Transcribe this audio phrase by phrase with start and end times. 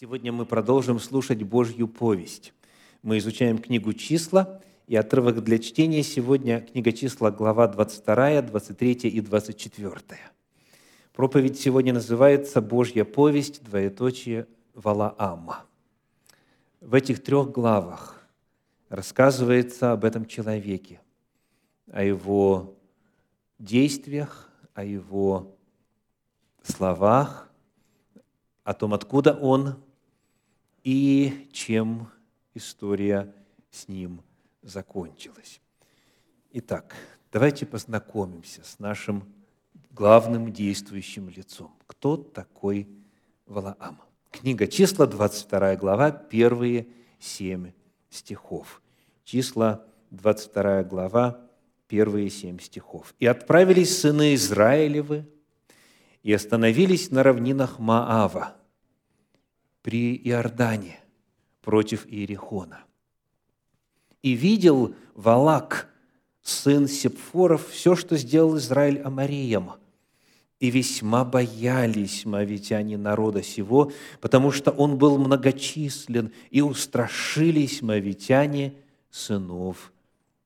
[0.00, 2.52] Сегодня мы продолжим слушать Божью повесть.
[3.02, 9.20] Мы изучаем книгу «Числа», и отрывок для чтения сегодня книга «Числа», глава 22, 23 и
[9.20, 9.94] 24.
[11.12, 15.64] Проповедь сегодня называется «Божья повесть, двоеточие Валаама».
[16.80, 18.26] В этих трех главах
[18.88, 21.00] рассказывается об этом человеке,
[21.92, 22.74] о его
[23.60, 25.56] действиях, о его
[26.64, 27.48] словах,
[28.64, 29.83] о том, откуда он
[30.84, 32.08] и чем
[32.52, 33.34] история
[33.70, 34.22] с ним
[34.62, 35.60] закончилась.
[36.52, 36.94] Итак,
[37.32, 39.24] давайте познакомимся с нашим
[39.90, 41.74] главным действующим лицом.
[41.86, 42.86] Кто такой
[43.46, 44.00] Валаам?
[44.30, 47.72] Книга числа, 22 глава, первые семь
[48.10, 48.82] стихов.
[49.24, 51.40] Числа, 22 глава,
[51.88, 53.14] первые семь стихов.
[53.18, 55.26] «И отправились сыны Израилевы
[56.22, 58.56] и остановились на равнинах Маава,
[59.84, 60.98] при Иордане
[61.60, 62.84] против Иерихона.
[64.22, 65.90] И видел Валак,
[66.42, 69.72] сын Сепфоров, все, что сделал Израиль Амарием,
[70.58, 78.72] и весьма боялись мавитяне народа сего, потому что он был многочислен, и устрашились мавитяне
[79.10, 79.92] сынов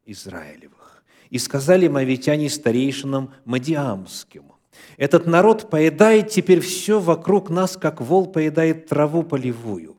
[0.04, 1.04] Израилевых.
[1.30, 4.50] И сказали мавитяне старейшинам Мадиамским,
[4.96, 9.96] этот народ поедает теперь все вокруг нас, как вол поедает траву полевую.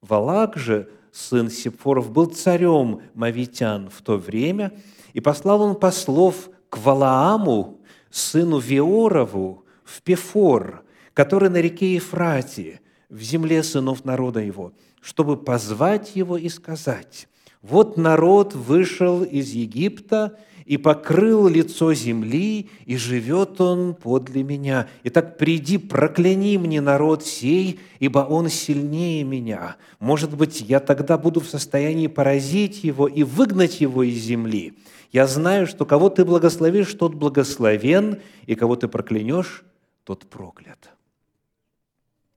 [0.00, 4.72] Валак же, сын Сепфоров, был царем мавитян в то время,
[5.12, 13.20] и послал он послов к Валааму, сыну Веорову, в Пефор, который на реке Ефрате, в
[13.20, 17.28] земле сынов народа его, чтобы позвать его и сказать,
[17.60, 24.88] «Вот народ вышел из Египта, и покрыл лицо земли, и живет он подле меня.
[25.04, 29.76] Итак, приди, прокляни мне народ сей, ибо он сильнее меня.
[29.98, 34.74] Может быть, я тогда буду в состоянии поразить его и выгнать его из земли.
[35.10, 39.64] Я знаю, что кого ты благословишь, тот благословен, и кого ты проклянешь,
[40.04, 40.90] тот проклят».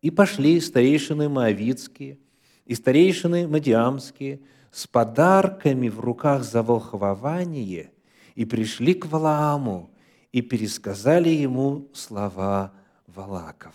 [0.01, 2.19] И пошли старейшины Моавицкие
[2.65, 7.91] и старейшины Мадиамские с подарками в руках за волхвование–
[8.35, 9.89] и пришли к Валааму
[10.31, 12.73] и пересказали ему слова
[13.07, 13.73] Валаковы.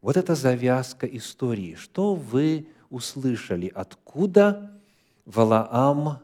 [0.00, 1.74] Вот это завязка истории.
[1.74, 3.70] Что вы услышали?
[3.74, 4.80] Откуда
[5.24, 6.18] Валаам,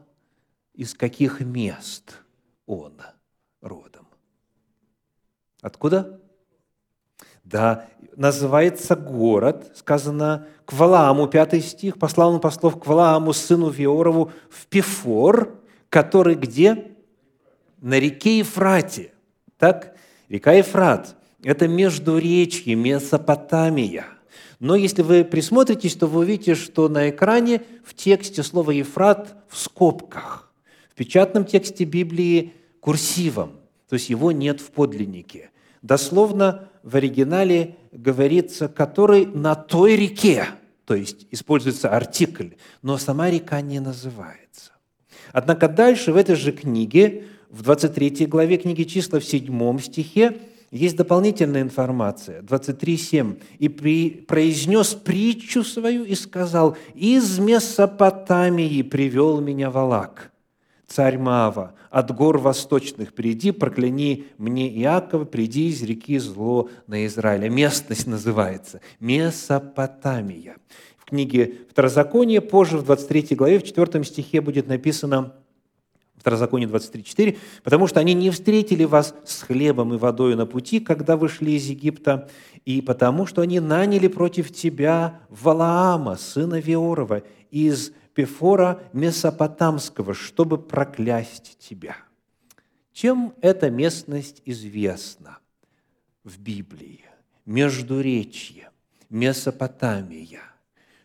[0.73, 2.15] из каких мест
[2.65, 2.93] он
[3.61, 4.07] родом?
[5.61, 6.21] Откуда?
[7.43, 14.31] Да, называется город, сказано к Валааму, пятый стих, послал он послов к Валааму, сыну Виорову,
[14.49, 15.59] в Пифор,
[15.89, 16.95] который где?
[17.81, 19.13] На реке Ефрате.
[19.57, 19.95] Так,
[20.27, 24.05] река Ефрат– это междуречье, Месопотамия.
[24.59, 29.57] Но если вы присмотритесь, то вы увидите, что на экране в тексте слово «Ефрат» в
[29.57, 30.51] скобках.
[30.91, 33.53] В печатном тексте Библии курсивом,
[33.87, 35.51] то есть его нет в подлиннике.
[35.81, 40.47] Дословно в оригинале говорится «который на той реке»,
[40.83, 42.49] то есть используется артикль,
[42.81, 44.71] но сама река не называется.
[45.31, 50.37] Однако дальше в этой же книге в 23 главе книги числа в 7 стихе
[50.71, 53.41] есть дополнительная информация, 23.7.
[53.57, 60.31] «И при, произнес притчу свою и сказал, «Из Месопотамии привел меня Валак,
[60.85, 67.49] царь Мава, от гор восточных, приди, прокляни мне Иакова, приди из реки зло на Израиля».
[67.49, 70.57] Местность называется Месопотамия.
[70.99, 75.33] В книге Второзакония, позже в 23 главе, в 4 стихе будет написано–
[76.19, 81.15] Второзаконие 23.4, потому что они не встретили вас с хлебом и водой на пути, когда
[81.15, 82.29] вышли из Египта,
[82.65, 91.57] и потому что они наняли против тебя Валаама, сына Веорова, из Пефора Месопотамского, чтобы проклясть
[91.57, 91.95] тебя.
[92.91, 95.39] Чем эта местность известна
[96.25, 97.05] в Библии?
[97.45, 98.71] Междуречье,
[99.09, 100.41] Месопотамия.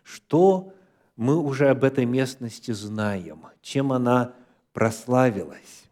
[0.02, 0.74] Что
[1.16, 3.46] мы уже об этой местности знаем?
[3.62, 4.34] Чем она
[4.74, 5.84] прославилась.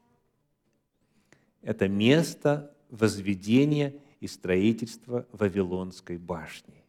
[1.63, 6.85] Это место возведения и строительства Вавилонской башни.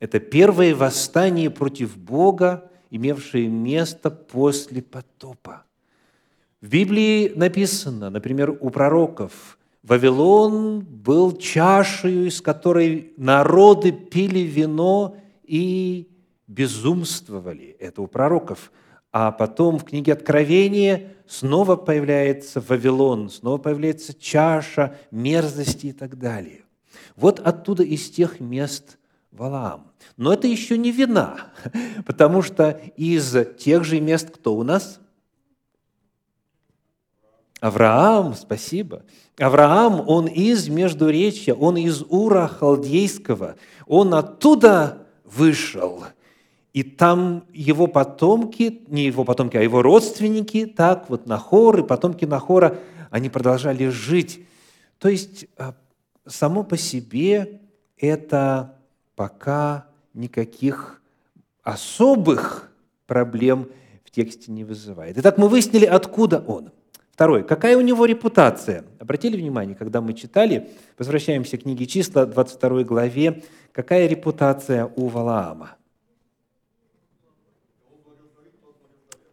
[0.00, 5.64] Это первое восстание против Бога, имевшее место после потопа.
[6.60, 16.08] В Библии написано, например, у пророков, Вавилон был чашей, из которой народы пили вино и
[16.48, 17.76] безумствовали.
[17.78, 18.72] Это у пророков–
[19.12, 26.64] а потом в книге Откровения снова появляется Вавилон, снова появляется чаша, мерзости и так далее.
[27.16, 28.98] Вот оттуда из тех мест
[29.30, 29.92] Валаам.
[30.16, 31.52] Но это еще не вина,
[32.06, 35.00] потому что из тех же мест кто у нас?
[37.60, 39.02] Авраам, спасибо.
[39.38, 43.56] Авраам, он из Междуречья, он из Ура Халдейского,
[43.86, 46.04] он оттуда вышел.
[46.78, 52.24] И там его потомки, не его потомки, а его родственники, так вот Нахор и потомки
[52.24, 52.78] Нахора,
[53.10, 54.46] они продолжали жить.
[55.00, 55.74] То есть а,
[56.24, 57.62] само по себе
[57.96, 58.76] это
[59.16, 61.02] пока никаких
[61.64, 62.70] особых
[63.08, 63.66] проблем
[64.04, 65.18] в тексте не вызывает.
[65.18, 66.70] Итак, мы выяснили, откуда он.
[67.10, 67.42] Второе.
[67.42, 68.84] Какая у него репутация?
[69.00, 73.42] Обратили внимание, когда мы читали, возвращаемся к книге числа, 22 главе,
[73.72, 75.77] какая репутация у Валаама?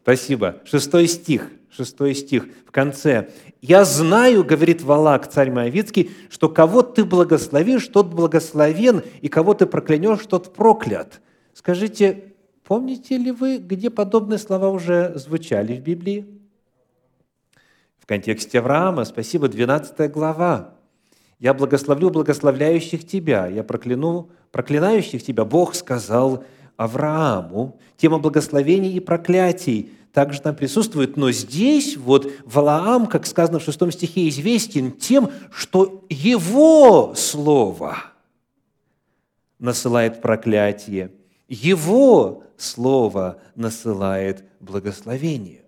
[0.06, 0.57] Спасибо.
[0.66, 1.50] Шестой стих.
[1.72, 2.46] Шестой стих.
[2.68, 3.30] В конце.
[3.60, 9.66] «Я знаю,— говорит Валак, царь Моавицкий,— что кого ты благословишь, тот благословен, и кого ты
[9.66, 11.22] проклянешь, тот проклят».
[11.56, 16.28] Скажите, помните ли вы, где подобные слова уже звучали в Библии?
[17.98, 20.75] В контексте Авраама, спасибо, 12 глава.
[21.40, 25.46] «Я благословлю благословляющих тебя, я прокляну проклинающих тебя».
[25.46, 26.44] Бог сказал
[26.78, 27.80] Аврааму.
[27.98, 31.17] Тема благословений и проклятий также там присутствует.
[31.17, 37.97] Но здесь вот Валаам, как сказано в шестом стихе, известен тем, что его слово
[39.59, 41.12] насылает проклятие,
[41.50, 45.63] его слово насылает благословение.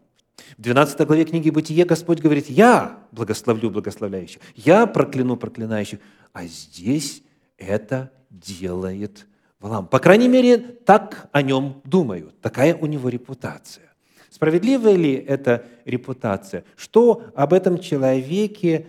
[0.58, 6.00] В 12 главе книги «Бытие» Господь говорит, «Я благословлю благословляющих, я прокляну проклинающих».
[6.32, 7.22] А здесь
[7.58, 9.28] это делает
[9.60, 9.88] Валам.
[9.88, 12.40] По крайней мере, так о нем думают.
[12.40, 13.87] Такая у него репутация.
[14.30, 16.64] Справедливая ли эта репутация?
[16.76, 18.88] Что об этом человеке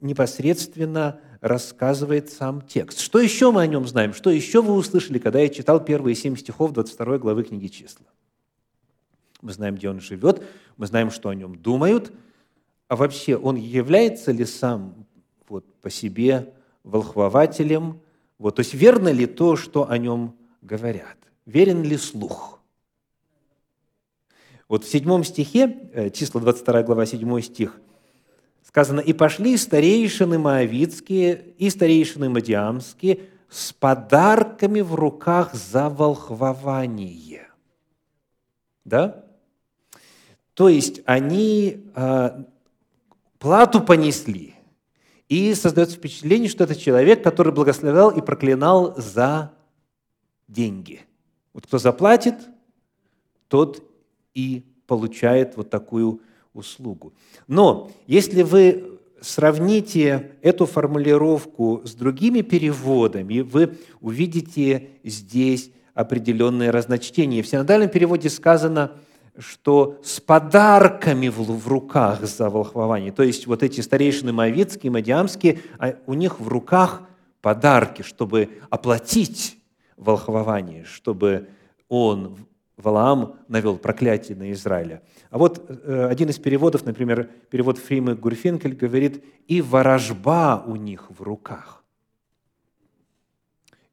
[0.00, 3.00] непосредственно рассказывает сам текст?
[3.00, 4.12] Что еще мы о нем знаем?
[4.12, 8.06] Что еще вы услышали, когда я читал первые семь стихов 22 главы книги «Числа»?
[9.40, 10.42] Мы знаем, где он живет,
[10.76, 12.12] мы знаем, что о нем думают.
[12.88, 15.06] А вообще, он является ли сам
[15.48, 16.52] вот, по себе
[16.84, 18.00] волхвователем?
[18.38, 21.16] Вот, то есть, верно ли то, что о нем говорят?
[21.46, 22.59] Верен ли слух?
[24.70, 27.80] Вот в седьмом стихе, э, число 22 глава, 7 стих,
[28.62, 33.18] сказано, «И пошли старейшины Моавицкие и старейшины Мадиамские
[33.48, 37.48] с подарками в руках за волхвование».
[38.84, 39.24] Да?
[40.54, 42.44] То есть они э,
[43.40, 44.54] плату понесли,
[45.28, 49.52] и создается впечатление, что это человек, который благословлял и проклинал за
[50.46, 51.00] деньги.
[51.54, 52.36] Вот кто заплатит,
[53.48, 53.89] тот
[54.34, 56.20] и получает вот такую
[56.52, 57.12] услугу.
[57.46, 67.42] Но если вы сравните эту формулировку с другими переводами, вы увидите здесь определенные разночтения.
[67.42, 68.92] В синодальном переводе сказано–
[69.38, 75.94] что с подарками в, руках за волхвование, то есть вот эти старейшины Моавицкие, Мадиамские, а
[76.06, 77.02] у них в руках
[77.40, 79.58] подарки, чтобы оплатить
[79.96, 81.48] волхвование, чтобы
[81.88, 82.38] он,
[82.80, 85.02] Валаам, навел проклятие на Израиля.
[85.30, 91.10] А вот э, один из переводов, например, перевод Фримы Гурфинкель говорит, «и ворожба у них
[91.10, 91.84] в руках».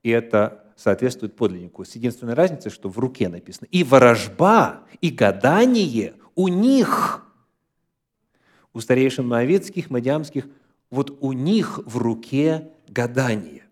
[0.03, 1.83] И это соответствует подлиннику.
[1.83, 3.67] С единственной разницей, что в руке написано.
[3.71, 7.25] И ворожба, и гадание у них,
[8.73, 10.47] у старейшин моавицких, мадиамских,
[10.89, 13.66] вот у них в руке гадание.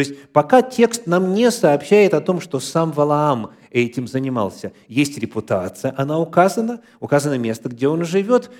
[0.00, 4.72] То есть пока текст нам не сообщает о том, что сам Валаам этим занимался.
[4.88, 8.50] Есть репутация, она указана, указано место, где он живет,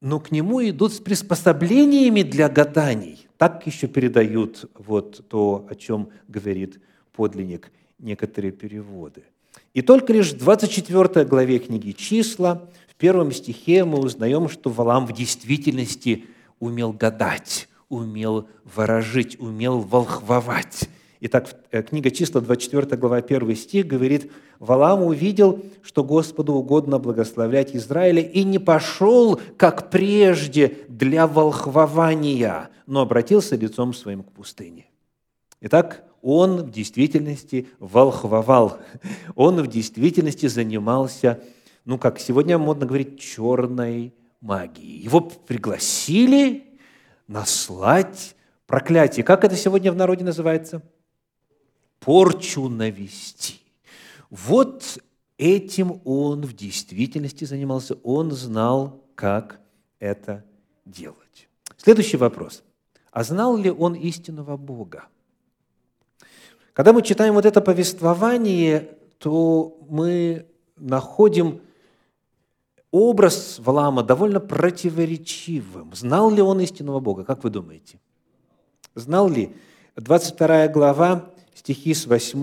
[0.00, 3.26] но к нему идут с приспособлениями для гаданий.
[3.38, 6.80] Так еще передают вот то, о чем говорит
[7.12, 9.24] подлинник некоторые переводы.
[9.74, 15.08] И только лишь в 24 главе книги «Числа» в первом стихе мы узнаем, что Валам
[15.08, 16.26] в действительности
[16.60, 20.88] умел гадать, умел ворожить, умел волхвовать.
[21.20, 24.30] Итак, э, книга «Числа», 24 глава, 1 стих говорит,
[24.60, 33.00] «Валам увидел, что Господу угодно благословлять Израиля, и не пошел, как прежде, для волхвования, но
[33.00, 34.86] обратился лицом своим к пустыне».
[35.60, 38.78] Итак, он в действительности волхвовал,
[39.34, 41.40] он в действительности занимался,
[41.84, 45.02] ну, как сегодня модно говорить, черной магией.
[45.02, 46.67] Его пригласили
[47.28, 48.34] наслать
[48.66, 49.22] проклятие.
[49.24, 50.82] Как это сегодня в народе называется?
[52.00, 53.60] Порчу навести.
[54.30, 54.98] Вот
[55.36, 57.94] этим он в действительности занимался.
[58.02, 59.60] Он знал, как
[60.00, 60.44] это
[60.84, 61.48] делать.
[61.76, 62.62] Следующий вопрос.
[63.12, 65.06] А знал ли он истинного Бога?
[66.72, 71.60] Когда мы читаем вот это повествование, то мы находим
[72.90, 75.94] образ Валаама довольно противоречивым.
[75.94, 77.24] Знал ли он истинного Бога?
[77.24, 77.98] Как вы думаете?
[78.94, 79.54] Знал ли?
[79.96, 82.40] 22 глава, стихи с 8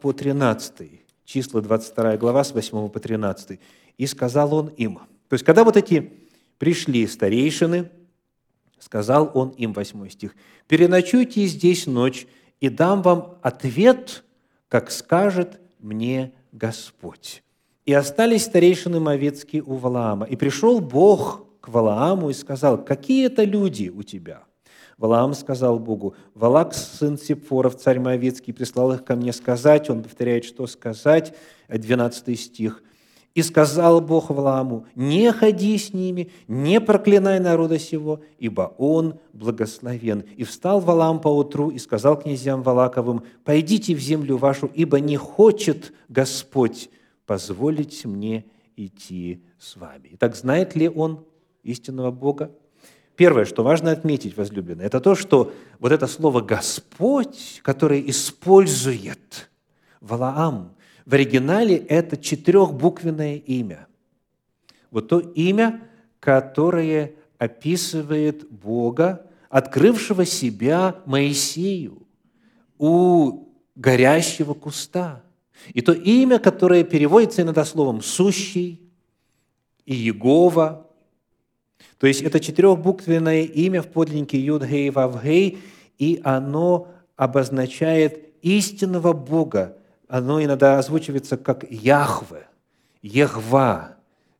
[0.00, 1.00] по 13.
[1.24, 3.60] Числа 22 глава с 8 по 13.
[3.98, 4.98] «И сказал он им».
[5.28, 6.12] То есть, когда вот эти
[6.58, 7.88] пришли старейшины,
[8.80, 10.34] сказал он им, 8 стих,
[10.66, 12.26] «Переночуйте здесь ночь,
[12.60, 14.24] и дам вам ответ,
[14.68, 17.44] как скажет мне Господь».
[17.90, 20.24] И остались старейшины Мовецкие у Валаама.
[20.24, 24.44] И пришел Бог к Валааму и сказал, «Какие это люди у тебя?»
[24.96, 29.90] Валаам сказал Богу, «Валак, сын Сепфоров, царь Моавецкий, прислал их ко мне сказать».
[29.90, 31.34] Он повторяет, что сказать,
[31.68, 32.84] 12 стих.
[33.34, 40.22] «И сказал Бог Валааму, не ходи с ними, не проклинай народа сего, ибо он благословен».
[40.36, 45.92] И встал Валаам поутру и сказал князьям Валаковым, «Пойдите в землю вашу, ибо не хочет
[46.08, 46.88] Господь
[47.30, 48.44] позволить мне
[48.74, 50.08] идти с вами».
[50.14, 51.24] Итак, знает ли он
[51.62, 52.50] истинного Бога?
[53.14, 59.48] Первое, что важно отметить, возлюбленные, это то, что вот это слово «Господь», которое использует
[60.00, 60.74] Валаам,
[61.06, 63.86] в оригинале это четырехбуквенное имя.
[64.90, 72.08] Вот то имя, которое описывает Бога, открывшего себя Моисею
[72.76, 73.46] у
[73.76, 75.22] горящего куста.
[75.72, 78.80] И то имя, которое переводится иногда словом «сущий»
[79.84, 80.86] и «Егова»,
[82.00, 85.58] то есть это четырехбуквенное имя в подлиннике Юд Гей Вав Гей,
[85.98, 89.76] и оно обозначает истинного Бога.
[90.08, 92.48] Оно иногда озвучивается как Яхве,
[93.02, 93.96] Ехва,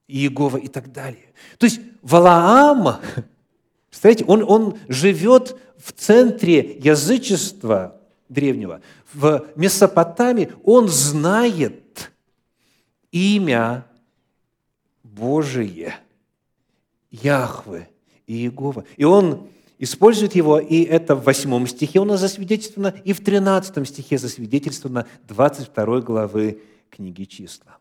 [0.09, 1.35] Иегова и так далее.
[1.59, 2.97] То есть Валаам,
[3.91, 8.00] представляете, он, он живет в центре язычества
[8.31, 8.81] древнего.
[9.13, 12.11] В Месопотамии он знает
[13.13, 13.85] имя
[15.03, 15.95] Божие–
[17.11, 17.89] Яхве
[18.27, 18.85] и Иегова.
[18.97, 23.85] И он использует его, и это в восьмом стихе у нас засвидетельствовано, и в тринадцатом
[23.85, 27.79] стихе засвидетельствовано 22 главы книги «Числа».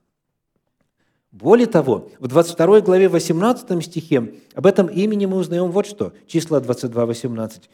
[1.31, 6.59] Более того, в 22 главе 18 стихе об этом имени мы узнаем вот что, числа
[6.59, 7.69] 22, 18.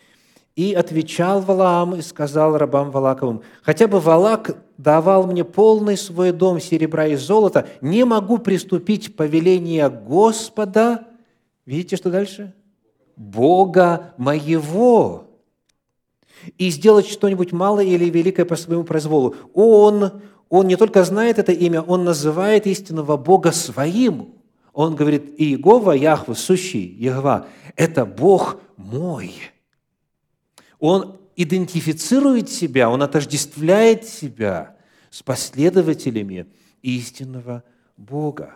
[0.55, 6.59] «И отвечал Валаам и сказал рабам Валаковым, хотя бы Валак давал мне полный свой дом
[6.59, 11.07] серебра и золота, не могу приступить повеление Господа,
[11.65, 12.53] Видите, что дальше?
[13.15, 15.23] Бога моего.
[16.57, 19.35] И сделать что-нибудь малое или великое по своему произволу.
[19.53, 24.35] Он, он не только знает это имя, он называет истинного Бога своим.
[24.73, 29.33] Он говорит, Иегова, Яхва, сущий, Егова, это Бог мой.
[30.79, 34.75] Он идентифицирует себя, он отождествляет себя
[35.09, 36.47] с последователями
[36.81, 37.63] истинного
[37.97, 38.55] Бога.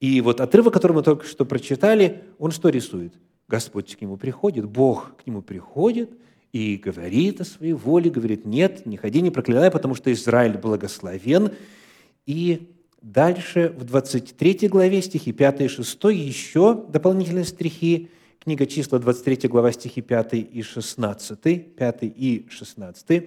[0.00, 3.14] И вот отрывок, который мы только что прочитали, он что рисует?
[3.48, 6.10] Господь к нему приходит, Бог к нему приходит
[6.52, 11.52] и говорит о своей воле, говорит, нет, не ходи, не проклинай, потому что Израиль благословен.
[12.26, 19.48] И дальше в 23 главе стихи 5 и 6 еще дополнительные стихи, книга числа 23
[19.48, 23.22] глава стихи 5 и 16, 5 и 16.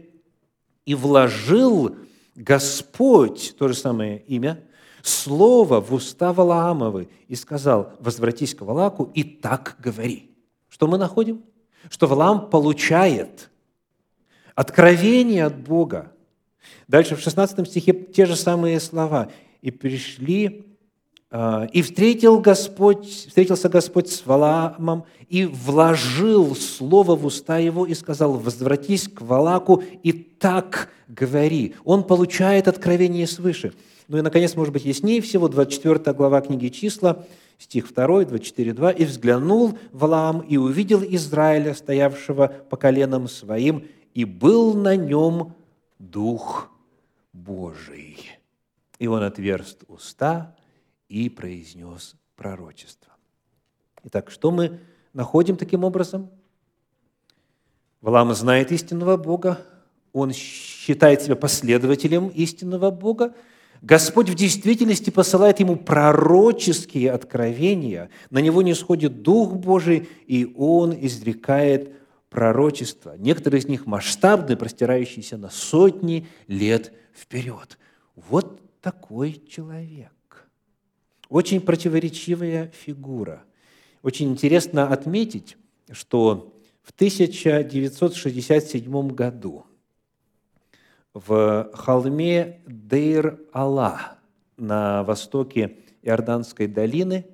[0.86, 1.96] «И вложил
[2.36, 4.64] Господь, то же самое имя,
[5.02, 10.32] слово в уста Валаамовы и сказал, возвратись к Валаку и так говори.
[10.70, 11.44] Что мы находим?
[11.90, 13.50] Что Валаам получает
[14.56, 16.12] откровение от Бога.
[16.88, 19.32] Дальше в 16 стихе те же самые слова.
[19.62, 20.69] «И пришли
[21.32, 28.34] и встретил Господь, встретился Господь с Валаамом и вложил слово в уста его и сказал,
[28.34, 31.76] возвратись к Валаку и так говори.
[31.84, 33.74] Он получает откровение свыше.
[34.08, 37.24] Ну и, наконец, может быть, яснее всего, 24 глава книги «Числа»,
[37.60, 38.92] стих 2, 24, 2.
[38.92, 45.54] «И взглянул Валаам, и увидел Израиля, стоявшего по коленам своим, и был на нем
[46.00, 46.72] Дух
[47.34, 48.18] Божий.
[48.98, 50.56] И он отверст уста
[51.10, 53.12] и произнес пророчество».
[54.06, 54.80] Итак, что мы
[55.14, 56.30] находим таким образом?
[58.02, 59.60] Валаам знает истинного Бога,
[60.14, 63.36] он считает себя последователем истинного Бога,
[63.82, 70.94] Господь в действительности посылает ему пророческие откровения, на него не сходит Дух Божий, и он
[71.00, 71.94] изрекает
[72.30, 73.16] пророчества.
[73.18, 77.78] Некоторые из них масштабные, простирающиеся на сотни лет вперед.
[78.16, 80.12] Вот такой человек.
[81.30, 83.44] Очень противоречивая фигура.
[84.02, 85.56] Очень интересно отметить,
[85.92, 89.66] что в 1967 году
[91.14, 94.18] в холме Дейр-Алла
[94.58, 97.28] на востоке Иорданской долины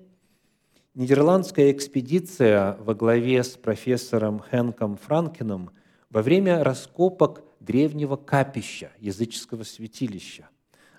[0.94, 5.70] нидерландская экспедиция во главе с профессором Хэнком Франкеном
[6.10, 10.50] во время раскопок древнего капища, языческого святилища,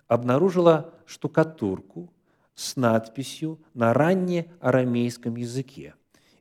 [0.08, 2.10] обнаружила штукатурку
[2.56, 5.94] с надписью на раннеарамейском языке.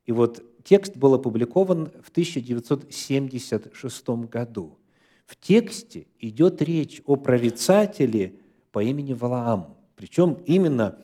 [0.06, 4.80] И вот текст был опубликован в 1976 году.
[5.28, 8.36] В тексте идет речь о прорицателе
[8.72, 9.76] по имени Валаам.
[9.96, 11.00] Причем именно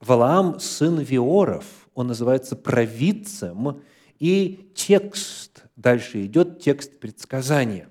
[0.00, 3.80] Валаам, сын Виоров, он называется провидцем,
[4.18, 7.88] и текст, дальше идет текст предсказания.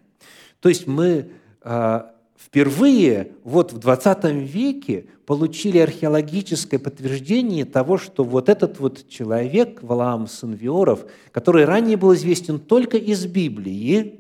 [0.59, 2.12] То есть мы а,
[2.45, 10.27] впервые вот в 20 веке получили археологическое подтверждение того, что вот этот вот человек, Валаам
[10.27, 14.19] сын Виоров, который ранее был известен только из Библии,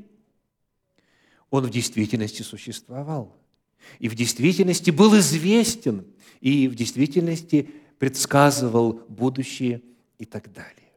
[1.49, 3.35] он в действительности существовал.
[3.99, 6.05] И в действительности был известен,
[6.39, 9.81] и в действительности предсказывал будущее
[10.17, 10.91] и так далее.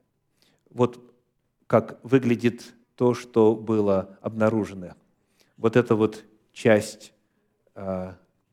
[0.71, 1.01] Вот
[1.67, 4.95] как выглядит то, что было обнаружено.
[5.57, 7.13] Вот эта вот часть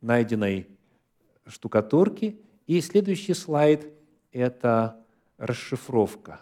[0.02, 0.68] найденной
[1.48, 2.40] штукатурки.
[2.68, 3.88] И следующий слайд–
[4.32, 5.04] это
[5.38, 6.42] расшифровка.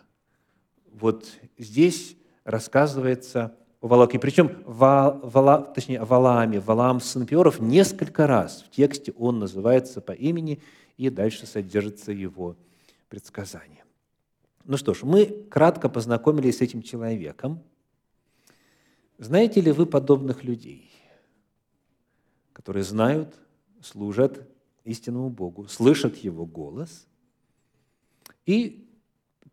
[0.91, 4.19] Вот здесь рассказывается о Валаке.
[4.19, 10.11] Причем, Вала, точнее, о Валааме, Валаам сын Пиоров, несколько раз в тексте он называется по
[10.11, 10.61] имени,
[10.97, 12.55] и дальше содержится его
[13.09, 13.83] предсказание.
[14.65, 17.63] Ну что ж, мы кратко познакомились с этим человеком.
[19.17, 20.90] Знаете ли вы подобных людей,
[22.61, 23.39] которые знают,
[23.81, 24.47] служат
[24.83, 27.07] истинному Богу, слышат Его голос
[28.45, 28.87] и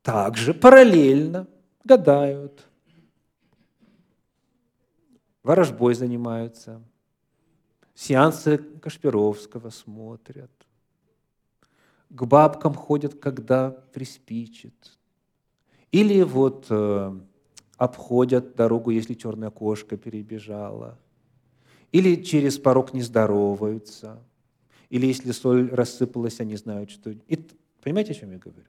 [0.02, 1.48] также параллельно
[1.84, 2.66] гадают,
[5.42, 6.82] ворожбой занимаются,
[7.94, 10.52] сеансы Кашпировского смотрят,
[12.10, 14.98] к бабкам ходят, когда приспичит,
[15.92, 17.18] или вот э,
[17.78, 20.98] обходят дорогу, если черная кошка перебежала,
[21.92, 24.18] или через порог не здороваются,
[24.90, 27.10] или если соль рассыпалась, они знают, что...
[27.10, 27.38] И,
[27.82, 28.64] понимаете, о чем я говорю?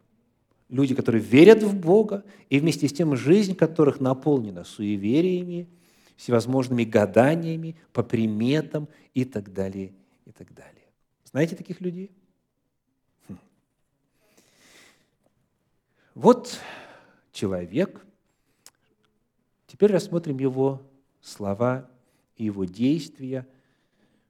[0.69, 5.67] Люди, которые верят в Бога, и вместе с тем жизнь которых наполнена суевериями,
[6.15, 9.93] всевозможными гаданиями, по приметам и так далее,
[10.25, 10.83] и так далее.
[11.23, 12.11] Знаете таких людей?
[13.27, 13.37] Хм.
[16.13, 16.59] Вот
[17.31, 18.05] человек.
[19.65, 20.81] Теперь рассмотрим его
[21.21, 21.88] слова
[22.39, 23.45] и его действия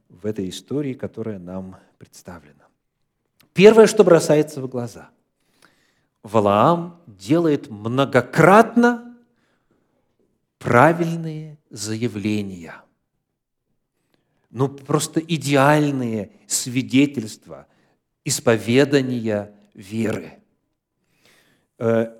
[0.10, 2.68] в этой истории, которая нам представлена.
[3.54, 5.12] Первое, что бросается в глаза.
[6.24, 9.18] Валаам делает многократно
[10.58, 12.82] правильные заявления.
[14.50, 17.68] Ну, просто идеальные свидетельства,
[18.26, 20.40] исповедания веры.
[21.78, 22.18] Э,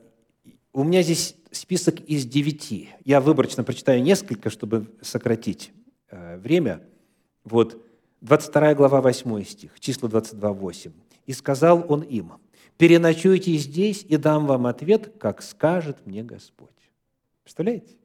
[0.72, 2.90] у меня здесь список из девяти.
[3.04, 5.72] Я выборочно прочитаю несколько, чтобы сократить
[6.38, 6.82] время.
[7.44, 7.84] Вот
[8.22, 10.92] 22 глава, 8 стих, число 22, 8.
[11.26, 12.34] «И сказал он им,
[12.78, 16.70] переночуйте здесь, и дам вам ответ, как скажет мне Господь».
[17.44, 17.96] Представляете?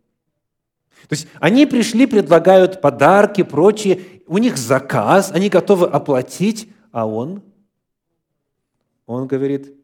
[1.09, 7.43] То есть они пришли, предлагают подарки, прочие, у них заказ, они готовы оплатить, а он,
[9.07, 9.75] он говорит,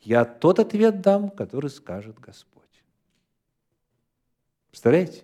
[0.00, 2.62] я тот ответ дам, который скажет Господь.
[4.68, 5.22] Представляете?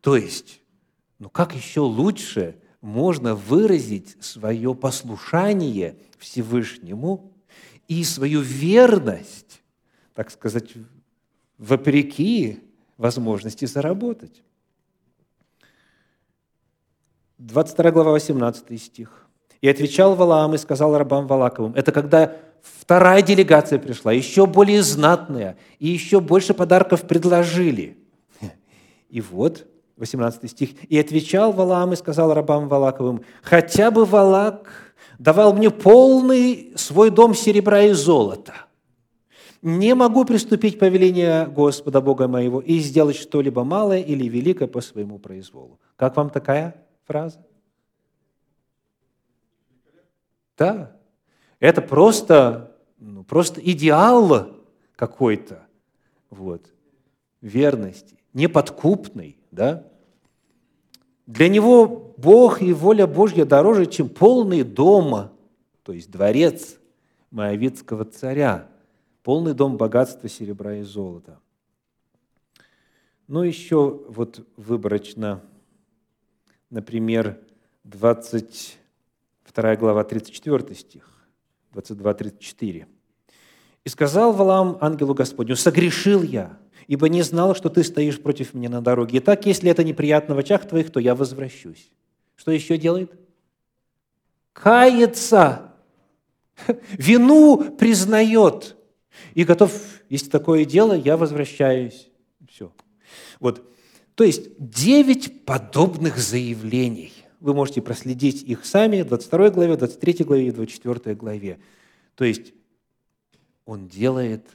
[0.00, 0.60] То есть,
[1.18, 7.32] ну как еще лучше можно выразить свое послушание Всевышнему
[7.88, 9.62] и свою верность,
[10.14, 10.72] так сказать,
[11.58, 12.60] вопреки
[12.96, 14.42] возможности заработать.
[17.38, 19.26] 22 глава, 18 стих.
[19.60, 21.74] «И отвечал Валаам и сказал рабам Валаковым».
[21.74, 27.98] Это когда вторая делегация пришла, еще более знатная, и еще больше подарков предложили.
[29.08, 30.84] И вот, 18 стих.
[30.84, 37.34] «И отвечал Валаам и сказал рабам Валаковым, хотя бы Валак давал мне полный свой дом
[37.34, 38.54] серебра и золота,
[39.64, 45.18] не могу приступить повеление Господа Бога моего и сделать что-либо малое или великое по своему
[45.18, 45.80] произволу.
[45.96, 47.42] Как вам такая фраза?
[50.58, 50.94] Да.
[51.60, 54.48] Это просто, ну, просто идеал
[54.96, 55.66] какой-то
[56.28, 56.70] вот,
[57.40, 59.38] верности, неподкупный.
[59.54, 59.86] Да?
[61.26, 65.32] Для него Бог и воля Божья дороже, чем полный дома,
[65.82, 66.76] то есть дворец
[67.30, 68.68] Моавицкого царя–
[69.22, 71.40] полный дом богатства серебра и золота.
[73.26, 75.42] Ну, еще вот выборочно
[76.74, 77.38] например,
[77.84, 81.08] 22 глава, 34 стих,
[81.72, 82.86] 22-34.
[83.84, 88.68] «И сказал Валам ангелу Господню, «Согрешил я, ибо не знал, что ты стоишь против меня
[88.68, 89.18] на дороге.
[89.18, 91.90] Итак, если это неприятно в очах твоих, то я возвращусь».
[92.36, 93.12] Что еще делает?
[94.52, 95.72] Кается,
[96.92, 98.76] вину признает
[99.34, 99.72] и готов,
[100.08, 102.08] если такое дело, я возвращаюсь.
[102.48, 102.72] Все.
[103.40, 103.68] Вот.
[104.14, 107.12] То есть девять подобных заявлений.
[107.40, 111.58] Вы можете проследить их сами в 22 главе, 23 главе и 24 главе.
[112.14, 112.54] То есть
[113.66, 114.46] он делает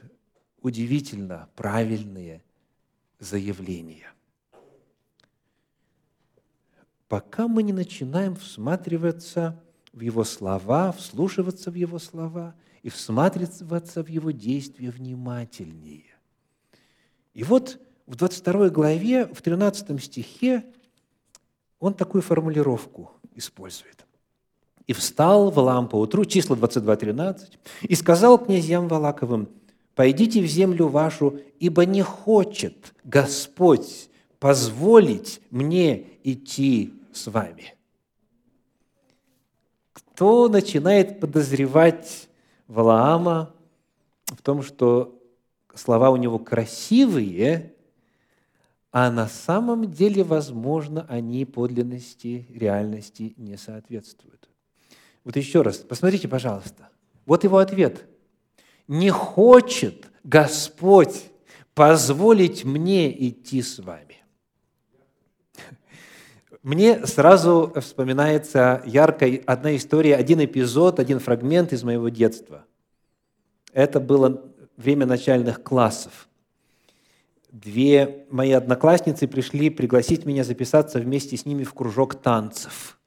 [0.62, 2.44] удивительно правильные
[3.20, 4.12] заявления.
[7.08, 9.62] Пока мы не начинаем всматриваться
[9.94, 16.06] в его слова, вслушиваться в его слова и всматриваться в его действия внимательнее.
[17.34, 20.66] И вот в 22 главе, в 13 стихе,
[21.80, 24.06] он такую формулировку использует.
[24.88, 29.50] «И встал Валаам поутру», число 22.13, «и сказал князьям Валаковым,
[30.00, 34.10] «Пойдите в землю вашу, ибо не хочет Господь
[34.40, 37.76] позволить мне идти с вами».
[39.92, 42.30] Кто начинает подозревать
[42.70, 43.54] Валаама
[44.28, 45.22] в том, что
[45.76, 47.74] слова у него красивые,
[48.94, 54.48] а на самом деле, возможно, они подлинности, реальности не соответствуют.
[55.26, 56.88] Вот еще раз, посмотрите, пожалуйста.
[57.26, 58.06] Вот его ответ–
[58.90, 61.30] не хочет Господь
[61.76, 64.18] позволить мне идти с вами.
[66.64, 72.66] Мне сразу вспоминается яркая одна история, один эпизод, один фрагмент из моего детства.
[73.72, 76.28] Это было время начальных классов.
[77.52, 83.00] Две мои одноклассницы пришли пригласить меня записаться вместе с ними в кружок танцев.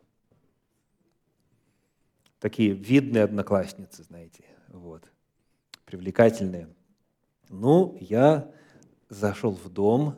[2.38, 4.44] Такие видные одноклассницы, знаете.
[4.68, 5.11] Вот
[5.92, 6.68] привлекательные.
[7.50, 8.50] Ну, я
[9.10, 10.16] зашел в дом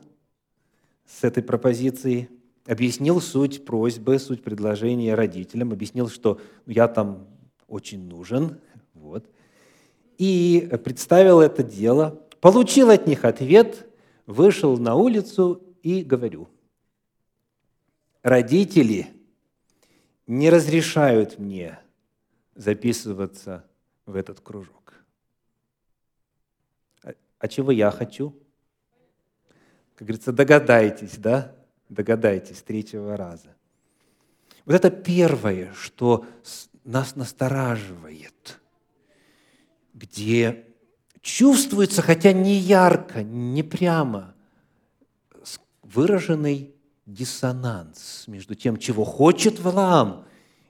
[1.05, 2.29] с этой пропозицией,
[2.65, 7.27] объяснил суть просьбы, суть предложения родителям, объяснил, что я там
[7.67, 8.61] очень нужен,
[8.93, 9.29] вот,
[10.17, 13.85] и представил это дело, получил от них ответ,
[14.27, 16.47] вышел на улицу и говорю,
[18.23, 19.07] родители
[20.25, 21.79] не разрешают мне
[22.55, 23.65] записываться
[24.05, 24.84] в этот кружок.
[27.45, 28.35] А чего я хочу?
[29.93, 31.55] Как говорится, догадайтесь, да?
[31.89, 33.55] Догадайтесь третьего раза.
[34.65, 36.25] Вот это первое, что
[36.83, 38.59] нас настораживает,
[39.93, 40.65] где
[41.21, 44.33] чувствуется, хотя не ярко, не прямо,
[45.83, 46.73] выраженный
[47.05, 50.25] диссонанс между тем, чего хочет Валаам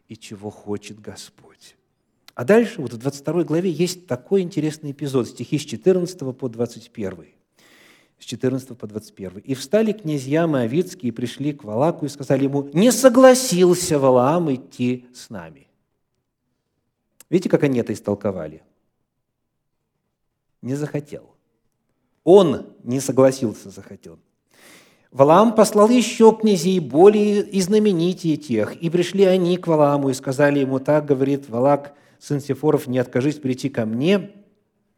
[0.10, 1.55] и чего хочет Господь.
[2.36, 7.28] А дальше, вот в 22 главе, есть такой интересный эпизод, стихи с 14 по 21.
[8.19, 9.39] С 14 по 21.
[9.39, 15.08] «И встали князья Моавицкие и пришли к Валаку и сказали ему, не согласился Валаам идти
[15.13, 15.67] с нами».
[17.30, 18.62] Видите, как они это истолковали?
[20.62, 21.32] Не захотел.
[22.26, 24.19] Он не согласился, захотел.
[25.12, 30.60] Валаам послал еще князей, более и знаменитее тех, и пришли они к Валааму и сказали
[30.60, 34.32] ему, так говорит Валак, сын Сефоров, не откажись прийти ко мне,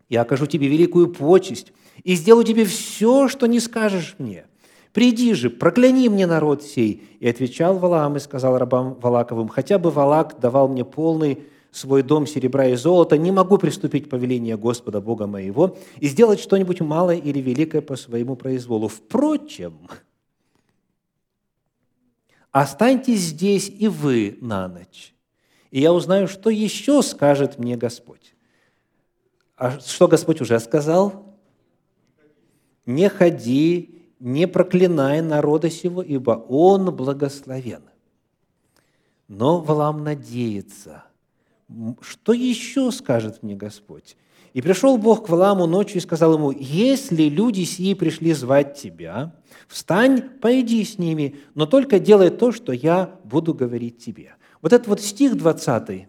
[0.10, 4.46] я окажу тебе великую почесть и сделаю тебе все, что не скажешь мне.
[4.94, 7.04] Приди же, прокляни мне народ сей.
[7.20, 11.40] И отвечал Валаам и сказал рабам Валаковым, хотя бы Валак давал мне полный
[11.72, 16.82] свой дом серебра и золота, не могу приступить повеление Господа Бога моего и сделать что-нибудь
[16.82, 18.88] малое или великое по своему произволу.
[18.88, 19.88] Впрочем,
[22.52, 25.14] останьтесь здесь и вы на ночь,
[25.72, 28.34] и я узнаю, что еще скажет мне Господь.
[29.56, 31.38] А что Господь уже сказал?
[32.86, 37.84] Не ходи, не проклинай народа сего, ибо он благословен.
[39.28, 41.04] Но Валам надеется,
[42.02, 44.16] что еще скажет мне Господь?
[44.54, 49.36] И пришел Бог к Валаму ночью и сказал ему, если люди сии пришли звать тебя,
[49.68, 54.34] встань, пойди с ними, но только делай то, что я буду говорить тебе.
[54.62, 56.08] Вот этот вот стих 20,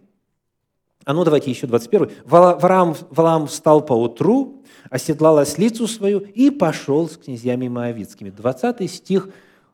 [1.09, 2.11] а ну давайте еще 21.
[2.27, 8.29] Валам, Валам встал поутру, оседлал ослицу свою и пошел с князьями Моавицкими.
[8.29, 9.31] 20 стих,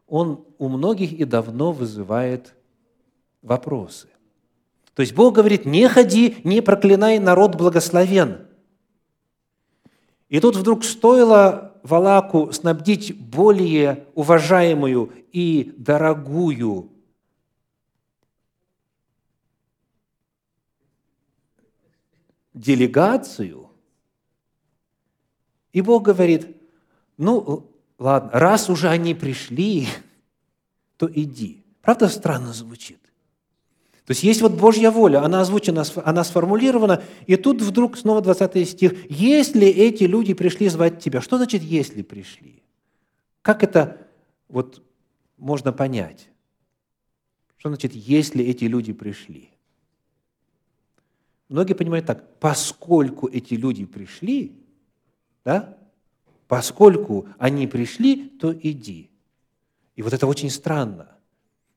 [0.07, 2.55] он у многих и давно вызывает
[3.43, 4.07] вопросы.
[4.95, 8.47] То есть Бог говорит, не ходи, не проклинай, народ благословен.
[10.29, 16.94] И тут вдруг стоило Валаку снабдить более уважаемую и дорогую
[22.55, 23.71] делегацию,
[25.73, 26.57] и Бог говорит,
[27.19, 29.89] ну, ладно, раз уже они пришли,
[30.97, 31.65] то иди.
[31.83, 33.01] Правда, странно звучит?
[34.07, 38.69] То есть есть вот Божья воля, она озвучена, она сформулирована, и тут вдруг снова 20
[38.69, 39.11] стих.
[39.11, 41.23] «Если эти люди пришли звать тебя».
[41.23, 42.63] Что значит «если пришли»?
[43.41, 44.07] Как это
[44.49, 44.83] вот
[45.39, 46.29] можно понять?
[47.57, 49.54] Что значит «если эти люди пришли»?
[51.49, 54.53] Многие понимают так, поскольку эти люди пришли,
[55.45, 55.77] да,
[56.49, 59.11] поскольку они пришли, то иди.
[59.97, 61.09] И вот это очень странно.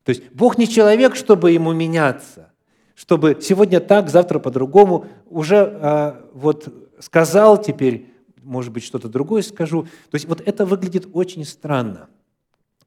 [0.03, 2.51] То есть Бог не человек, чтобы ему меняться,
[2.95, 5.05] чтобы сегодня так, завтра по-другому.
[5.25, 9.83] Уже а, вот сказал, теперь, может быть, что-то другое скажу.
[9.83, 12.07] То есть вот это выглядит очень странно.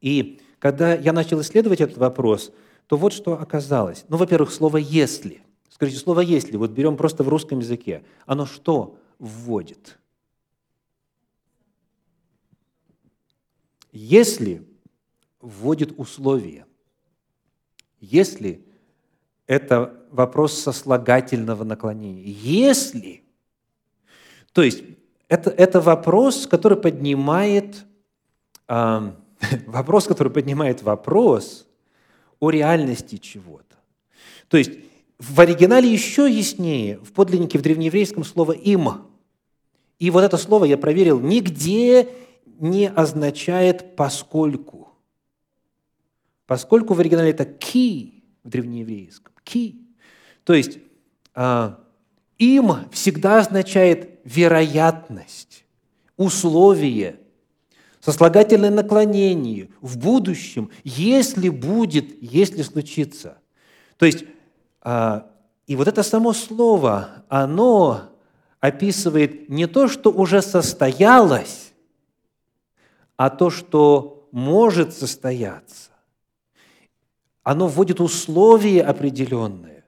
[0.01, 2.53] И когда я начал исследовать этот вопрос,
[2.87, 4.05] то вот что оказалось.
[4.09, 5.43] Ну, во-первых, слово «если».
[5.71, 9.99] Скажите, слово «если», вот берем просто в русском языке, оно что вводит?
[13.93, 14.67] Если
[15.41, 16.67] вводит условие.
[18.01, 18.65] Если
[19.47, 22.25] это вопрос сослагательного наклонения.
[22.25, 23.25] Если,
[24.53, 24.85] то есть
[25.29, 27.85] это, это вопрос, который поднимает,
[28.69, 29.13] э,
[29.67, 31.67] вопрос, который поднимает вопрос
[32.39, 33.77] о реальности чего-то.
[34.49, 34.71] То есть
[35.21, 39.07] в оригинале еще яснее, в подлиннике в древнееврейском слово «им».
[39.99, 42.09] И вот это слово я проверил, нигде
[42.59, 44.89] не означает «поскольку».
[46.47, 49.35] Поскольку в оригинале это «ки» в древнееврейском.
[49.45, 49.83] «Ки».
[50.45, 50.79] То есть
[51.35, 51.85] а,
[52.39, 55.67] «им» всегда означает вероятность,
[56.17, 57.21] условие,
[58.01, 63.37] сослагательное наклонение в будущем, если будет, если случится.
[63.99, 64.25] То есть,
[64.85, 68.03] и вот это само слово, оно
[68.61, 71.73] описывает не то, что уже состоялось,
[73.17, 75.91] а то, что может состояться
[77.43, 79.85] оно вводит условия определенные.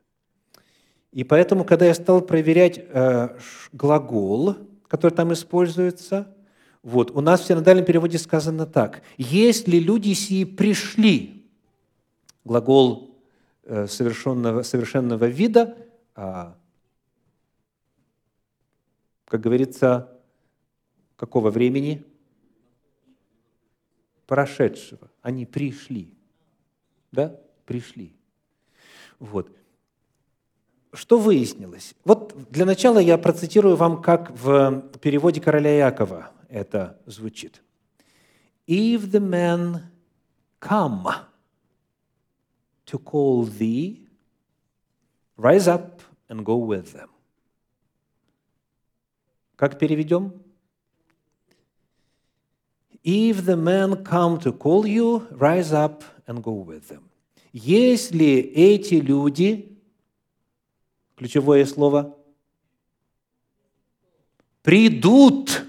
[1.13, 3.37] И поэтому, когда я стал проверять э,
[3.73, 4.57] глагол,
[4.89, 6.35] который там используется,
[6.83, 9.03] вот, у нас в синодальном переводе сказано так.
[9.19, 11.47] «Если люди сии пришли»,
[12.45, 13.12] глагол
[13.87, 15.77] совершенного, совершенного вида,
[16.15, 16.57] а,
[19.27, 20.21] как говорится,
[21.17, 22.05] какого времени?
[24.27, 25.11] Прошедшего.
[25.23, 26.15] Они пришли.
[27.13, 27.41] Да?
[27.65, 28.13] пришли.
[29.19, 29.49] Вот.
[30.93, 31.95] Что выяснилось?
[32.05, 37.63] Вот для начала я процитирую вам, как в переводе короля Якова это звучит.
[38.67, 39.81] If the men
[40.61, 41.07] come
[42.87, 44.01] to call thee,
[45.37, 47.09] rise up and go with them.
[49.57, 50.33] Как переведем?
[53.05, 57.09] If the men come to call you, rise up and go with them.
[57.53, 59.77] Если эти люди,
[61.17, 62.17] ключевое слово,
[64.63, 65.65] придут,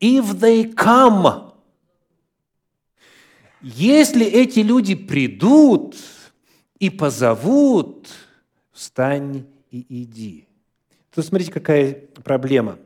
[0.00, 1.53] if they come,
[3.64, 5.96] если эти люди придут
[6.78, 8.08] и позовут,
[8.72, 10.46] встань и иди.
[11.14, 12.78] Тут смотрите, какая проблема.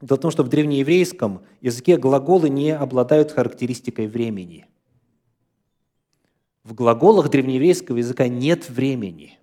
[0.00, 4.66] Дело в том, что в древнееврейском языке глаголы не обладают характеристикой времени–
[6.64, 9.38] в глаголах древнееврейского языка нет времени.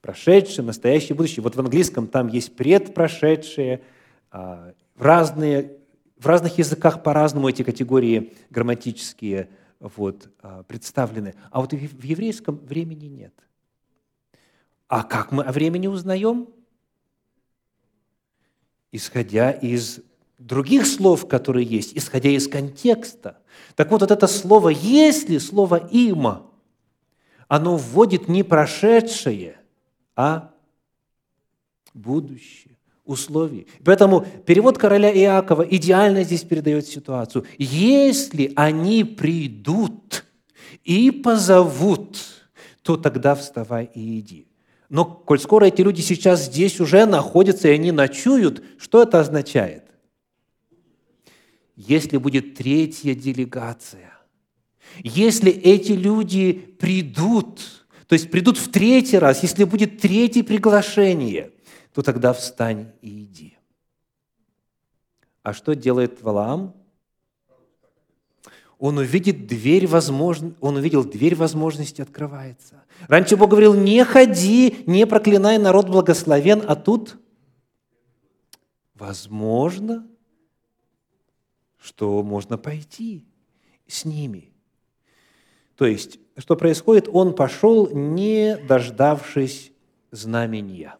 [0.00, 1.42] Прошедшее, настоящее, будущее.
[1.42, 3.82] Вот в английском там есть предпрошедшее,
[4.30, 5.72] а, разные,
[6.18, 11.34] в разных языках по-разному эти категории грамматические вот, а, представлены.
[11.50, 13.34] А вот в еврейском времени нет.
[14.86, 16.48] А как мы о времени узнаем?
[18.92, 20.00] Исходя из
[20.38, 23.38] других слов, которые есть, исходя из контекста.
[23.76, 26.50] Так вот, вот это слово «если», слово «има»,
[27.46, 29.60] оно вводит не прошедшее,
[30.16, 30.52] а
[31.94, 32.69] будущее,
[33.10, 33.66] условие.
[33.84, 37.44] Поэтому перевод короля Иакова идеально здесь передает ситуацию.
[37.58, 40.24] Если они придут
[40.84, 42.18] и позовут,
[42.82, 44.46] то тогда вставай и иди.
[44.88, 49.90] Но коль скоро эти люди сейчас здесь уже находятся и они ночуют, что это означает?
[51.88, 54.12] если будет третья делегация,
[55.02, 57.60] если эти люди придут,
[58.06, 61.52] то есть придут в третий раз, если будет третье приглашение,
[61.92, 63.56] то тогда встань и иди.
[65.42, 66.74] А что делает Валаам?
[68.78, 72.82] Он увидит дверь возможно, он увидел дверь возможности открывается.
[73.08, 77.18] Раньше Бог говорил, не ходи, не проклинай, народ благословен, а тут,
[78.94, 80.06] возможно,
[81.78, 83.26] что можно пойти
[83.86, 84.52] с ними.
[85.76, 87.08] То есть, что происходит?
[87.12, 89.72] Он пошел, не дождавшись
[90.10, 90.96] знамения,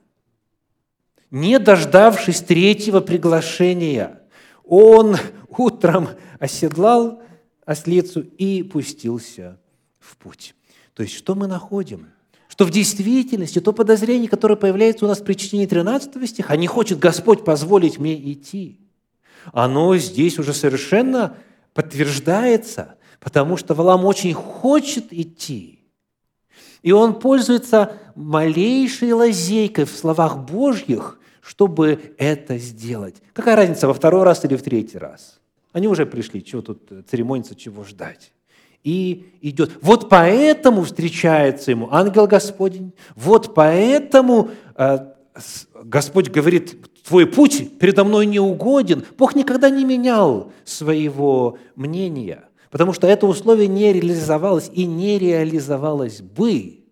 [1.31, 4.21] не дождавшись третьего приглашения.
[4.64, 5.16] Он
[5.49, 7.23] утром оседлал
[7.64, 9.59] ослицу и пустился
[9.99, 10.55] в путь.
[10.95, 12.09] То есть, что мы находим?
[12.49, 16.99] Что в действительности то подозрение, которое появляется у нас при чтении 13 стиха, не хочет
[16.99, 18.81] Господь позволить мне идти,
[19.53, 21.37] оно здесь уже совершенно
[21.75, 25.79] подтверждается, потому что Валам очень хочет идти.
[26.83, 31.19] И он пользуется малейшей лазейкой в словах Божьих,
[31.51, 33.17] чтобы это сделать.
[33.33, 35.41] Какая разница, во второй раз или в третий раз?
[35.73, 38.33] Они уже пришли, чего тут церемониться, чего ждать.
[38.85, 39.73] И идет.
[39.83, 44.99] Вот поэтому встречается ему ангел Господень, вот поэтому э,
[45.83, 49.05] Господь говорит, твой путь передо мной не угоден.
[49.19, 56.21] Бог никогда не менял своего мнения, потому что это условие не реализовалось и не реализовалось
[56.21, 56.85] бы.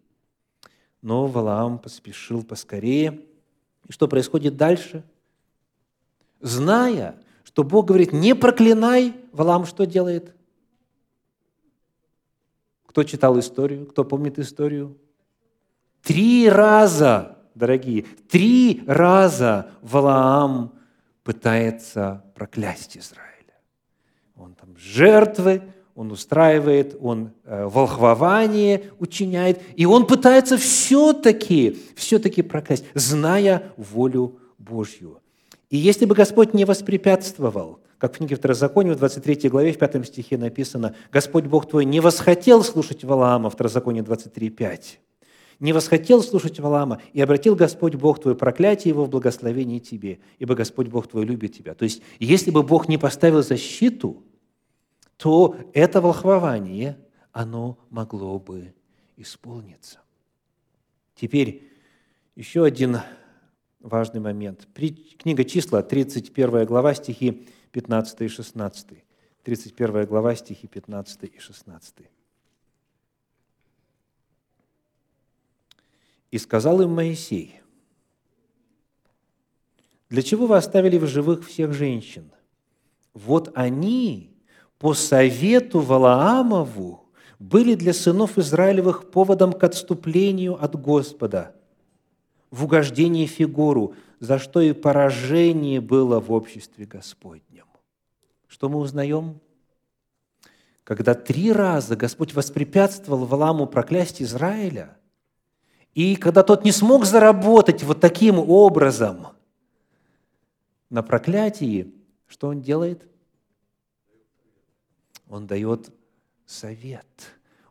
[1.00, 3.20] Но Валаам поспешил поскорее.
[3.86, 5.04] И что происходит дальше?
[6.40, 10.34] Зная, что Бог говорит, не проклинай, Валам что делает?
[12.86, 13.86] Кто читал историю?
[13.86, 14.96] Кто помнит историю?
[16.02, 20.72] Три раза, дорогие, три раза Валаам
[21.22, 23.28] пытается проклясть Израиля.
[24.36, 25.62] Он там жертвы,
[25.98, 35.18] он устраивает, он э, волхвование учиняет, и он пытается все-таки, все-таки проклясть, зная волю Божью.
[35.70, 40.06] И если бы Господь не воспрепятствовал, как в книге Второзакония, в 23 главе, в 5
[40.06, 44.80] стихе написано, «Господь Бог твой не восхотел слушать Валаама» в Второзаконии 23.5.
[45.58, 50.54] «Не восхотел слушать Валаама, и обратил Господь Бог твой проклятие его в благословении тебе, ибо
[50.54, 51.74] Господь Бог твой любит тебя».
[51.74, 54.22] То есть, если бы Бог не поставил защиту,
[55.18, 56.96] то это волхвование,
[57.32, 58.72] оно могло бы
[59.16, 59.98] исполниться.
[61.16, 61.70] Теперь
[62.36, 62.98] еще один
[63.80, 64.68] важный момент.
[65.18, 69.04] Книга числа, 31 глава, стихи 15 и 16.
[69.42, 71.94] 31 глава, стихи 15 и 16.
[76.30, 77.60] «И сказал им Моисей,
[80.10, 82.30] «Для чего вы оставили в живых всех женщин?
[83.14, 84.37] Вот они
[84.78, 87.04] по совету Валаамову
[87.38, 91.54] были для сынов Израилевых поводом к отступлению от Господа
[92.50, 97.66] в угождении фигуру, за что и поражение было в обществе Господнем.
[98.46, 99.40] Что мы узнаем?
[100.84, 104.96] Когда три раза Господь воспрепятствовал Валаму проклясть Израиля,
[105.94, 109.28] и когда тот не смог заработать вот таким образом
[110.88, 111.92] на проклятии,
[112.26, 113.06] что он делает?
[115.28, 115.90] Он дает
[116.46, 117.06] совет.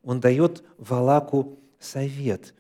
[0.04, 2.54] Он дает Валаку совет.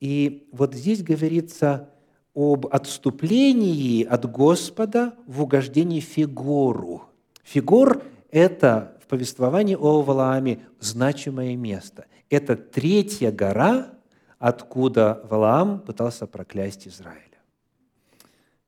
[0.00, 1.90] И вот здесь говорится
[2.34, 7.04] об отступлении от Господа в угождении Фигору.
[7.44, 12.06] Фигор– это в повествовании о Валааме значимое место.
[12.30, 13.90] Это третья гора,
[14.38, 17.20] откуда Валаам пытался проклясть Израиля.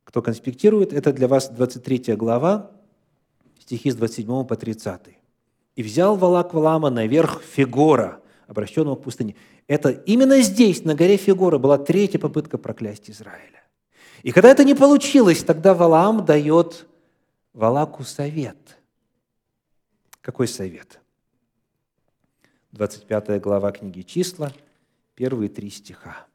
[0.04, 2.70] Кто конспектирует, это для вас 23 глава,
[3.58, 5.23] стихи с 27 по 30.
[5.76, 9.36] «И взял Валак Валаама на верх Фигора, обращенного в пустыне».
[9.66, 13.62] Это именно здесь, на горе Фигора, была третья попытка проклясть Израиля.
[14.22, 16.86] И когда это не получилось, тогда Валаам дает
[17.52, 18.78] Валаку совет.
[20.20, 21.00] Какой совет?
[22.72, 24.52] 25 глава книги «Числа»,
[25.14, 26.26] первые три стиха.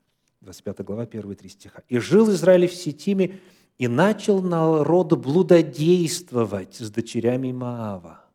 [0.42, 1.84] 25 глава, первые три стиха.
[1.90, 3.40] «И жил Израиль в Сетиме,
[3.78, 8.26] и начал народ блудодействовать с дочерями Маава.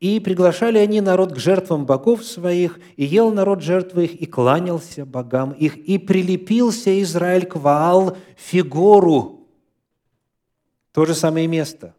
[0.00, 5.06] И приглашали они народ к жертвам богов своих, и ел народ жертвы их, и кланялся
[5.06, 9.48] богам их, и прилепился Израиль к Ваал Фигору.
[10.92, 11.94] То же самое место,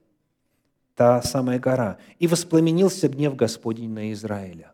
[0.96, 1.98] та самая гора.
[2.20, 4.74] И воспламенился гнев Господень на Израиля.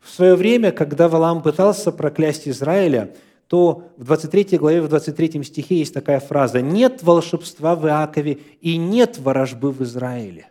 [0.00, 3.14] В свое время, когда Валам пытался проклясть Израиля,
[3.46, 8.76] то в 23 главе, в 23 стихе есть такая фраза «Нет волшебства в Иакове и
[8.76, 10.50] нет ворожбы в Израиле».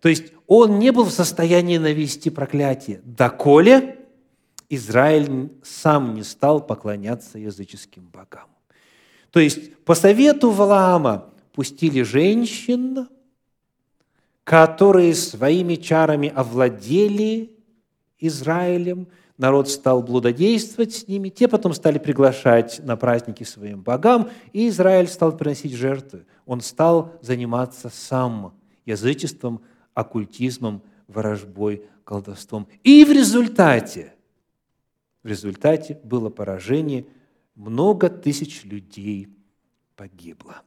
[0.00, 3.98] То есть он не был в состоянии навести проклятие, доколе
[4.68, 8.48] Израиль сам не стал поклоняться языческим богам.
[9.30, 13.08] То есть по совету Валаама пустили женщин,
[14.44, 17.50] которые своими чарами овладели
[18.18, 24.68] Израилем, народ стал блудодействовать с ними, те потом стали приглашать на праздники своим богам, и
[24.68, 26.26] Израиль стал приносить жертвы.
[26.46, 29.60] Он стал заниматься сам язычеством,
[29.98, 32.68] оккультизмом, ворожбой, колдовством.
[32.84, 34.14] И в результате,
[35.24, 37.04] в результате было поражение,
[37.56, 39.28] много тысяч людей
[39.96, 40.62] погибло.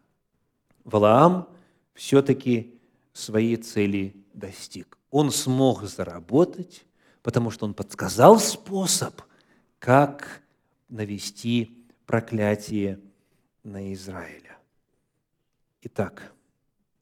[0.84, 1.48] Валаам
[1.94, 2.78] все-таки
[3.14, 4.98] своей цели достиг.
[5.10, 6.86] Он смог заработать,
[7.22, 9.22] потому что он подсказал способ,
[9.80, 10.42] как
[10.90, 13.00] навести проклятие
[13.64, 14.58] на Израиля.
[15.84, 16.34] Итак,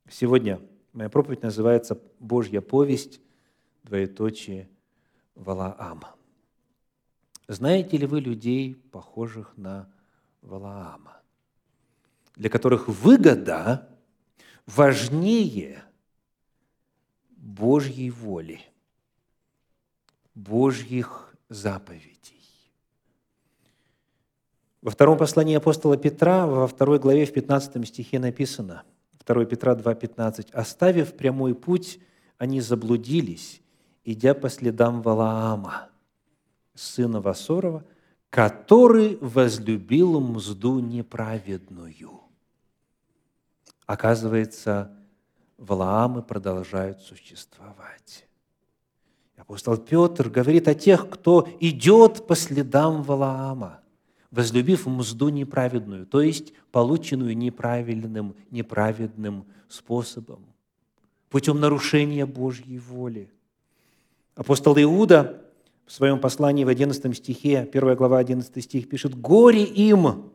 [0.08, 0.62] сегодня
[1.00, 3.22] моя проповедь называется «Божья повесть,
[3.84, 4.70] двоеточие
[5.34, 6.14] Валаама».
[7.47, 9.89] Знаете ли вы людей, похожих на
[10.41, 11.22] Валаама,
[12.36, 13.88] для которых выгода
[14.66, 15.82] важнее
[17.30, 18.60] Божьей воли,
[20.36, 22.43] Божьих заповедей?
[24.82, 28.84] Во втором послании апостола Петра, во второй главе, в 15 стихе написано,
[29.26, 31.99] 2 Петра 2,15, «Оставив прямой путь,
[32.38, 33.61] они заблудились,
[34.03, 35.89] идя по следам Валаама,
[36.74, 37.84] сына Васорова,
[38.30, 42.22] который возлюбил мзду неправедную».
[43.86, 44.95] Оказывается,
[45.57, 48.28] Валаамы продолжают существовать.
[49.36, 53.79] Апостол Петр говорит о тех, кто идет по следам Валаама,
[54.32, 60.46] возлюбив мзду неправедную, то есть полученную неправильным, неправедным способом,
[61.30, 63.32] путем нарушения Божьей воли.
[64.36, 65.42] Апостол Иуда
[65.86, 70.32] в своем послании в 11 стихе, 1 глава 11 стих пишет, «Горе им,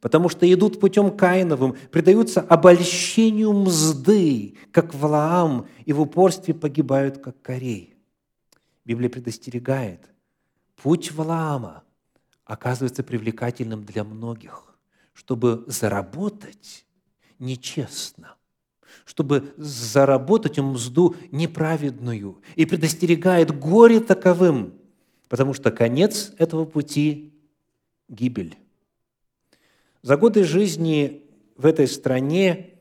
[0.00, 7.40] потому что идут путем Каиновым, предаются обольщению мзды, как Валаам, и в упорстве погибают, как
[7.40, 7.94] корей».
[8.84, 10.10] Библия предостерегает,
[10.76, 11.83] путь Валаама
[12.44, 14.76] оказывается привлекательным для многих,
[15.12, 16.84] чтобы заработать
[17.38, 18.36] нечестно–
[19.04, 24.74] чтобы заработать мзду неправедную и предостерегает горе таковым,
[25.28, 27.32] потому что конец этого пути–
[28.08, 28.56] гибель.
[30.02, 31.22] За годы жизни
[31.56, 32.74] в этой стране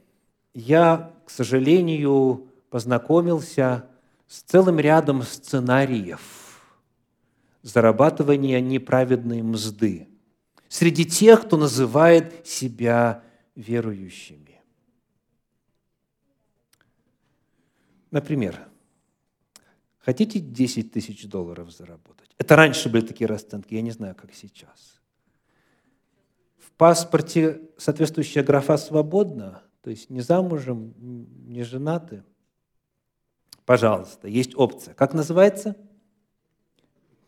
[0.53, 3.85] я, к сожалению, познакомился
[4.27, 6.21] с целым рядом сценариев
[7.63, 10.09] зарабатывания неправедной мзды
[10.67, 13.23] среди тех, кто называет себя
[13.55, 14.61] верующими.
[18.11, 18.67] Например,
[19.97, 22.29] хотите 10 тысяч долларов заработать?
[22.37, 25.01] Это раньше были такие расценки, я не знаю, как сейчас.
[26.57, 30.93] В паспорте соответствующая графа «свободно», то есть не замужем,
[31.47, 32.23] не женаты.
[33.65, 34.93] Пожалуйста, есть опция.
[34.93, 35.77] Как называется?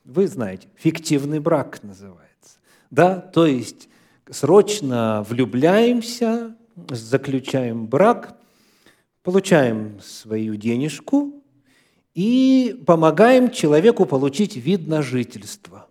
[0.06, 2.60] Вы знаете, фиктивный брак называется.
[2.92, 3.90] Да, то есть
[4.30, 6.56] срочно влюбляемся,
[6.90, 8.38] заключаем брак,
[9.24, 11.44] получаем свою денежку
[12.14, 15.88] и помогаем человеку получить вид на жительство.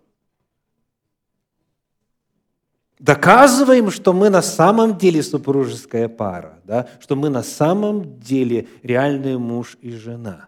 [2.97, 6.87] Доказываем, что мы на самом деле супружеская пара, да?
[7.01, 10.47] что мы на самом деле реальный муж и жена.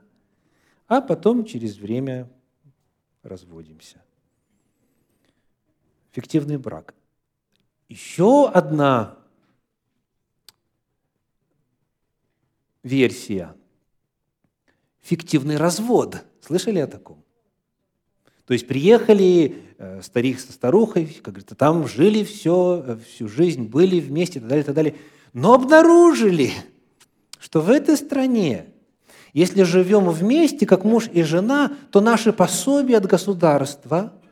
[0.88, 2.30] А потом через время
[3.28, 4.02] разводимся.
[6.12, 6.96] Фиктивный брак.
[7.90, 9.18] Еще одна
[12.84, 13.56] версия.
[15.02, 16.24] Фиктивный развод.
[16.42, 17.24] Слышали о таком?
[18.46, 23.64] То есть приехали э, старик со старухой, как говорится, там жили все, э, всю жизнь,
[23.64, 24.96] были вместе и так далее, и так далее.
[25.34, 26.52] Но обнаружили,
[27.40, 28.74] что в этой стране,
[29.34, 34.14] если живем вместе, как муж и жена, то наши пособия от государства–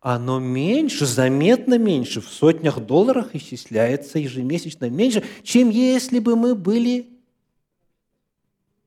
[0.00, 7.10] оно меньше, заметно меньше, в сотнях долларов исчисляется ежемесячно меньше, чем если бы мы были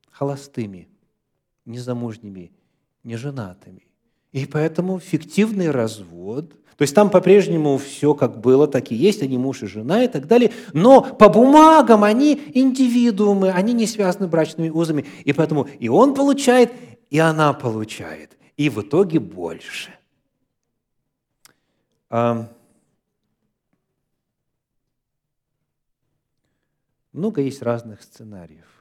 [0.09, 0.89] холостыми,
[1.65, 2.51] незамужними,
[3.03, 3.85] неженатыми.
[4.33, 9.37] И поэтому фиктивный развод, то есть там по-прежнему все как было, так и есть, они
[9.37, 14.69] муж и жена и так далее, но по бумагам они индивидуумы, они не связаны брачными
[14.69, 16.73] узами, и поэтому и он получает,
[17.09, 19.91] и она получает, и в итоге больше–
[27.11, 28.72] много есть разных сценариев.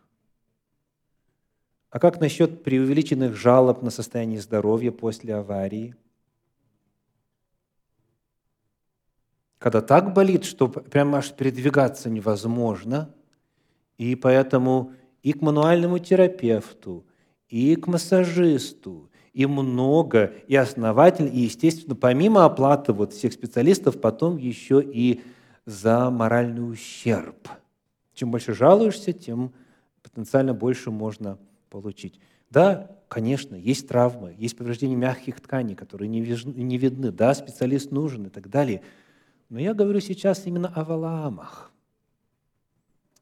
[1.92, 5.94] А как насчет преувеличенных жалоб на состояние здоровья после аварии?
[9.58, 13.14] Когда так болит, что прямо аж передвигаться невозможно,
[13.98, 17.04] и поэтому и к мануальному терапевту,
[17.50, 24.38] и к массажисту, и много, и основательно, и, естественно, помимо оплаты вот всех специалистов, потом
[24.38, 25.22] еще и
[25.66, 27.48] за моральный ущерб.
[28.14, 29.52] Чем больше жалуешься, тем
[30.02, 31.38] потенциально больше можно
[31.72, 32.20] получить.
[32.50, 36.20] Да, конечно, есть травмы, есть повреждения мягких тканей, которые не
[36.78, 37.10] видны.
[37.10, 38.82] Да, специалист нужен и так далее.
[39.48, 41.72] Но я говорю сейчас именно о Валаамах,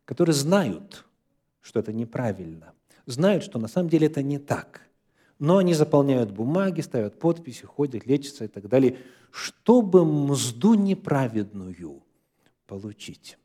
[0.05, 1.07] которые знают,
[1.61, 2.73] что это неправильно,
[3.07, 4.83] знают, что на самом деле это не так.
[5.39, 8.99] Но они заполняют бумаги, ставят подписи, ходят, лечатся и так далее,
[9.31, 12.03] чтобы мзду неправедную
[12.67, 13.39] получить.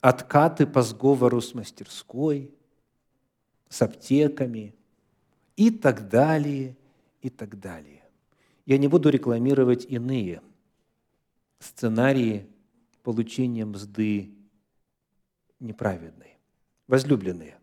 [0.00, 2.50] Откаты по сговору с мастерской,
[3.70, 4.74] с аптеками
[5.56, 6.76] и так далее,
[7.22, 8.02] и так далее.
[8.66, 10.42] Я не буду рекламировать иные
[11.60, 12.46] сценарии
[13.02, 14.34] получения мзды
[15.60, 16.36] неправедной.
[16.86, 17.56] Возлюбленные,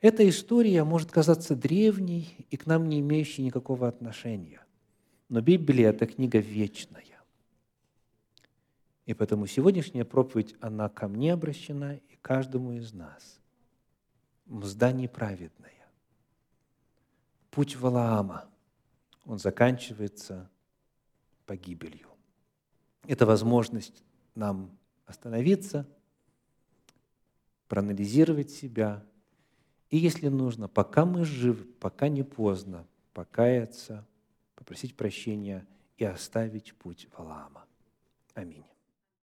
[0.00, 4.64] эта история может казаться древней и к нам не имеющей никакого отношения.
[5.28, 7.02] Но Библия– это книга вечная.
[9.06, 13.40] И поэтому сегодняшняя проповедь, она ко мне обращена и каждому из нас.
[14.46, 15.72] Мзда неправедная.
[17.50, 18.48] Путь Валаама,
[19.24, 20.50] он заканчивается
[21.46, 22.08] погибелью.
[23.06, 24.02] Это возможность
[24.34, 24.76] нам
[25.06, 25.86] остановиться,
[27.68, 29.04] проанализировать себя–
[29.94, 34.04] и если нужно, пока мы живы, пока не поздно, покаяться,
[34.56, 35.64] попросить прощения
[35.98, 37.64] и оставить путь Валаама.
[38.34, 38.64] Аминь.